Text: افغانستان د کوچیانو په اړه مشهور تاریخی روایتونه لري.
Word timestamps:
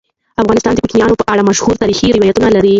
افغانستان 0.41 0.73
د 0.73 0.77
کوچیانو 0.83 1.19
په 1.19 1.25
اړه 1.31 1.47
مشهور 1.49 1.75
تاریخی 1.81 2.13
روایتونه 2.15 2.47
لري. 2.55 2.69